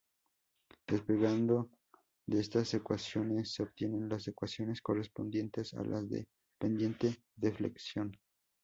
[0.87, 1.69] Despejando
[2.25, 6.27] de estas ecuaciones, se obtienen las ecuaciones correspondientes a las de
[6.59, 8.11] pendiente-deflexión.